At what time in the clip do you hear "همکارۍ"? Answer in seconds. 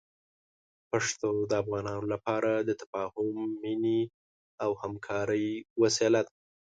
4.81-5.47